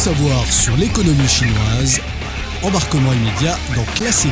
[0.00, 2.00] savoir sur l'économie chinoise,
[2.62, 4.24] embarquement immédiat dans Classe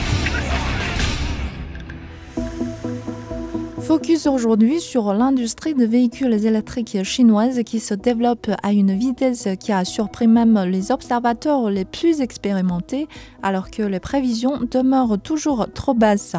[3.88, 9.72] Focus aujourd'hui sur l'industrie de véhicules électriques chinoise qui se développe à une vitesse qui
[9.72, 13.08] a surpris même les observateurs les plus expérimentés
[13.42, 16.36] alors que les prévisions demeurent toujours trop basses.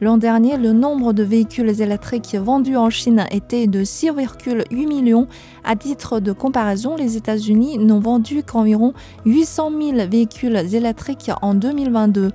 [0.00, 5.26] L'an dernier, le nombre de véhicules électriques vendus en Chine était de 6,8 millions.
[5.64, 8.94] À titre de comparaison, les États-Unis n'ont vendu qu'environ
[9.26, 12.30] 800 000 véhicules électriques en 2022.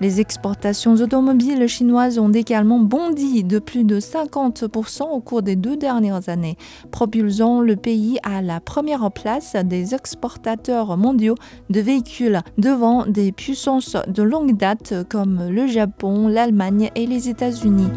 [0.00, 5.76] Les exportations automobiles chinoises ont également bondi de plus de 50% au cours des deux
[5.76, 6.56] dernières années,
[6.92, 11.34] propulsant le pays à la première place des exportateurs mondiaux
[11.68, 17.90] de véhicules devant des puissances de longue date comme le Japon, l'Allemagne et les États-Unis.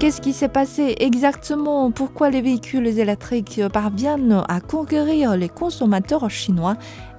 [0.00, 1.90] Qu'est-ce qui s'est passé exactement?
[1.90, 6.76] Pourquoi les véhicules électriques parviennent à conquérir les consommateurs chinois?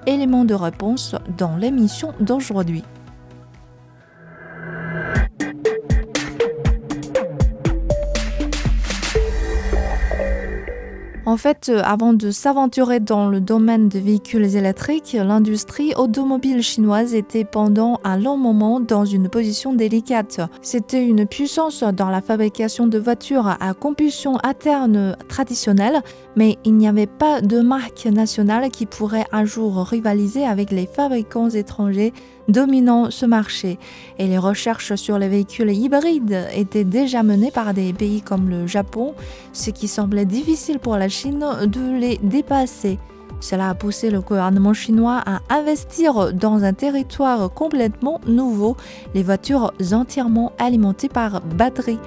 [0.07, 2.83] Élément de réponse dans l'émission d'aujourd'hui.
[11.31, 17.13] En fait, euh, avant de s'aventurer dans le domaine des véhicules électriques, l'industrie automobile chinoise
[17.13, 20.41] était pendant un long moment dans une position délicate.
[20.61, 26.01] C'était une puissance dans la fabrication de voitures à combustion interne traditionnelle,
[26.35, 30.85] mais il n'y avait pas de marque nationale qui pourrait un jour rivaliser avec les
[30.85, 32.11] fabricants étrangers
[32.51, 33.79] dominant ce marché
[34.19, 38.67] et les recherches sur les véhicules hybrides étaient déjà menées par des pays comme le
[38.67, 39.13] Japon,
[39.53, 42.99] ce qui semblait difficile pour la Chine de les dépasser.
[43.39, 48.77] Cela a poussé le gouvernement chinois à investir dans un territoire complètement nouveau,
[49.15, 51.99] les voitures entièrement alimentées par batterie.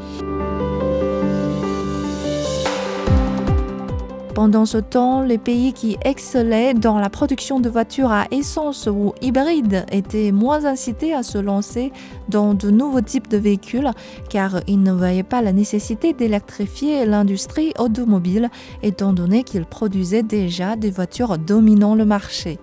[4.34, 9.14] Pendant ce temps, les pays qui excellaient dans la production de voitures à essence ou
[9.22, 11.92] hybrides étaient moins incités à se lancer
[12.28, 13.90] dans de nouveaux types de véhicules
[14.28, 18.50] car ils ne voyaient pas la nécessité d'électrifier l'industrie automobile
[18.82, 22.58] étant donné qu'ils produisaient déjà des voitures dominant le marché.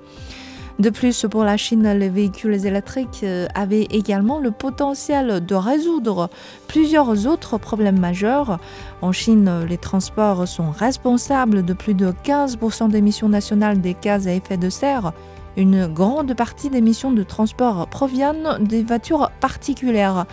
[0.82, 6.28] De plus, pour la Chine, les véhicules électriques euh, avaient également le potentiel de résoudre
[6.68, 8.58] plusieurs autres problèmes majeurs.
[9.04, 14.28] En Chine, les transports sont responsables de plus de 15% des émissions nationales des gaz
[14.28, 15.14] à effet de serre.
[15.56, 20.26] Une grande partie des émissions de transport proviennent des voitures particulières.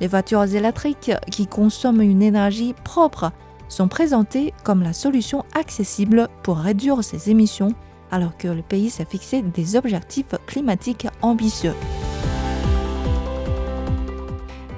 [0.00, 3.32] Les voitures électriques qui consomment une énergie propre
[3.68, 7.74] sont présentées comme la solution accessible pour réduire ces émissions
[8.10, 11.74] alors que le pays s'est fixé des objectifs climatiques ambitieux.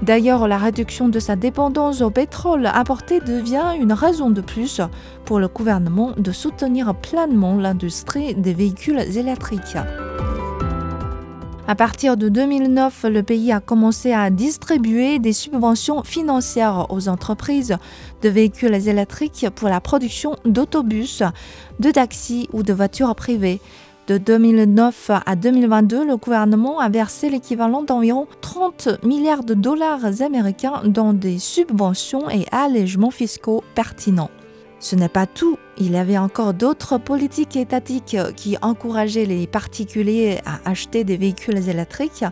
[0.02, 4.80] D'ailleurs, la réduction de sa dépendance au pétrole importé devient une raison de plus
[5.24, 9.76] pour le gouvernement de soutenir pleinement l'industrie des véhicules électriques.
[11.72, 17.78] À partir de 2009, le pays a commencé à distribuer des subventions financières aux entreprises
[18.20, 21.22] de véhicules électriques pour la production d'autobus,
[21.80, 23.58] de taxis ou de voitures privées.
[24.06, 30.82] De 2009 à 2022, le gouvernement a versé l'équivalent d'environ 30 milliards de dollars américains
[30.84, 34.28] dans des subventions et allègements fiscaux pertinents.
[34.82, 35.56] Ce n'est pas tout.
[35.78, 41.68] Il y avait encore d'autres politiques étatiques qui encourageaient les particuliers à acheter des véhicules
[41.68, 42.24] électriques.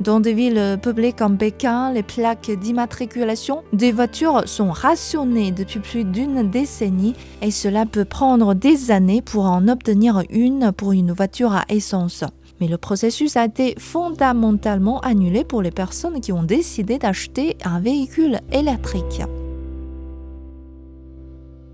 [0.00, 6.04] Dans des villes peuplées comme Pékin, les plaques d'immatriculation des voitures sont rationnées depuis plus
[6.04, 11.52] d'une décennie et cela peut prendre des années pour en obtenir une pour une voiture
[11.52, 12.24] à essence.
[12.60, 17.80] Mais le processus a été fondamentalement annulé pour les personnes qui ont décidé d'acheter un
[17.80, 19.22] véhicule électrique.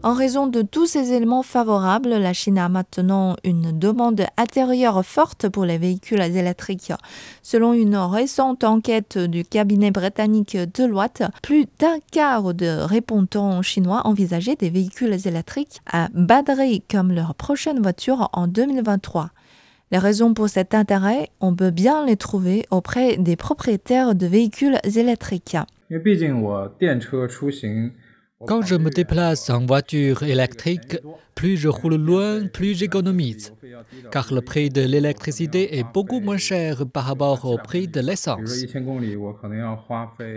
[0.05, 5.49] En raison de tous ces éléments favorables, la Chine a maintenant une demande intérieure forte
[5.49, 6.93] pour les véhicules électriques.
[7.43, 14.55] Selon une récente enquête du cabinet britannique Deloitte, plus d'un quart de répondants chinois envisageaient
[14.55, 19.31] des véhicules électriques à batterie comme leur prochaine voiture en 2023.
[19.91, 24.79] Les raisons pour cet intérêt, on peut bien les trouver auprès des propriétaires de véhicules
[24.85, 25.57] électriques.
[28.47, 30.97] Quand je me déplace en voiture électrique,
[31.35, 33.53] plus je roule loin, plus j'économise,
[34.13, 38.65] car le prix de l'électricité est beaucoup moins cher par rapport au prix de l'essence.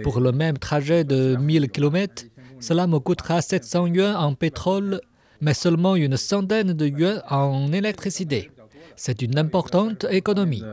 [0.02, 2.26] Pour le même trajet de 1000 km,
[2.60, 5.00] cela me coûtera 700 yuan en pétrole,
[5.40, 8.50] mais seulement une centaine de yuan en électricité.
[8.96, 10.64] C'est une importante économie.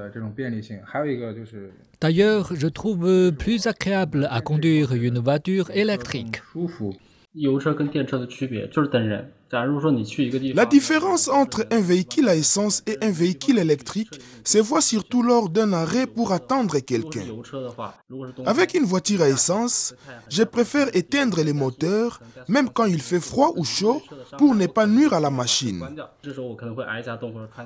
[2.00, 6.40] D'ailleurs, je trouve plus agréable à conduire une voiture électrique.
[10.55, 15.49] La différence entre un véhicule à essence et un véhicule électrique se voit surtout lors
[15.49, 17.25] d'un arrêt pour attendre quelqu'un.
[18.44, 19.94] Avec une voiture à essence,
[20.29, 24.02] je préfère éteindre les moteurs, même quand il fait froid ou chaud,
[24.37, 25.87] pour ne pas nuire à la machine.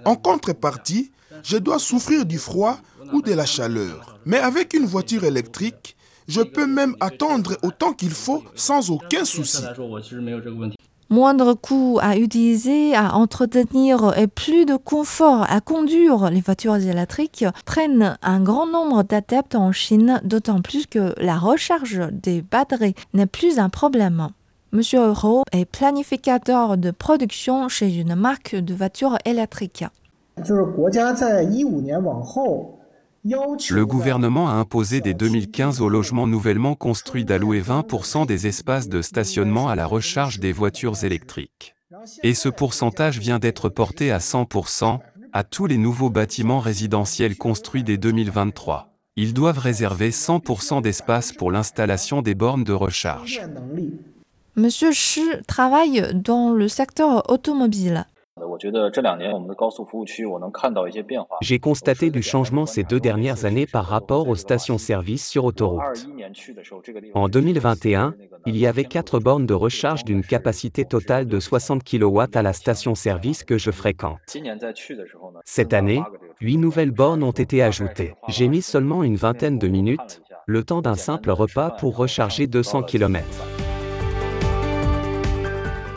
[0.05, 2.79] En contrepartie, je dois souffrir du froid
[3.13, 4.19] ou de la chaleur.
[4.27, 5.97] Mais avec une voiture électrique,
[6.29, 9.63] je peux même attendre autant qu'il faut sans aucun souci.
[11.13, 17.45] Moindre coût à utiliser, à entretenir et plus de confort à conduire, les voitures électriques
[17.67, 23.27] traînent un grand nombre d'adeptes en Chine, d'autant plus que la recharge des batteries n'est
[23.27, 24.29] plus un problème.
[24.73, 29.85] Monsieur Euro est planificateur de production chez une marque de voitures électriques.
[33.25, 39.01] Le gouvernement a imposé dès 2015 aux logements nouvellement construits d'allouer 20% des espaces de
[39.01, 41.77] stationnement à la recharge des voitures électriques.
[42.25, 44.99] Et ce pourcentage vient d'être porté à 100%
[45.33, 48.89] à tous les nouveaux bâtiments résidentiels construits dès 2023.
[49.15, 53.41] Ils doivent réserver 100% d'espace pour l'installation des bornes de recharge.
[54.57, 58.07] Monsieur Shi travaille dans le secteur automobile.
[61.43, 66.08] J'ai constaté du changement ces deux dernières années par rapport aux stations-service sur autoroute.
[67.14, 68.14] En 2021,
[68.46, 72.52] il y avait quatre bornes de recharge d'une capacité totale de 60 kW à la
[72.52, 74.19] station-service que je fréquente.
[75.44, 76.02] Cette année,
[76.40, 78.14] huit nouvelles bornes ont été ajoutées.
[78.28, 82.85] J'ai mis seulement une vingtaine de minutes, le temps d'un simple repas pour recharger 200
[82.85, 83.26] km.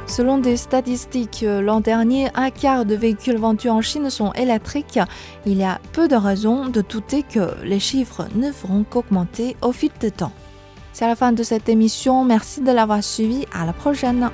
[0.07, 4.99] Selon des statistiques, l'an dernier, un quart de véhicules vendus en Chine sont électriques.
[5.45, 9.71] Il y a peu de raisons de douter que les chiffres ne feront qu'augmenter au
[9.71, 10.31] fil du temps.
[10.93, 12.23] C'est la fin de cette émission.
[12.23, 13.45] Merci de l'avoir suivi.
[13.53, 14.29] À la prochaine.